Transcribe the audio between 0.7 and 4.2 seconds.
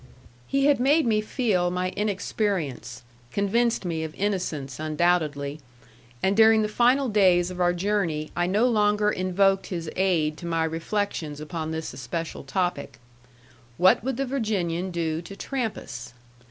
made me feel my inexperience, convinced me of